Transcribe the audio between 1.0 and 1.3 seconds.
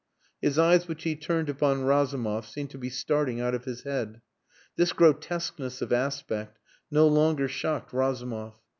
he